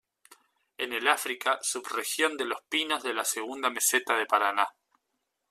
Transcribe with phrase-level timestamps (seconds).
[0.79, 4.67] En el África sub-región de los pinos de la segunda meseta de Paraná.